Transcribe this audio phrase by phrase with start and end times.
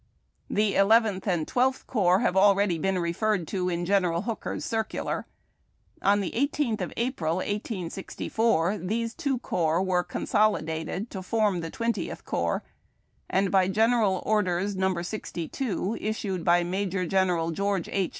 [0.49, 5.27] The Eleventh and Twelfth Corps have alread}' been referred to, in General Hooker's circular.
[6.01, 12.25] On the 18th of April, 1864, tliese two corps were consolidated to form the Twentieth
[12.25, 12.63] Corps,
[13.29, 14.99] and by General Orders No.
[15.03, 18.09] 62 issued by Major General George H.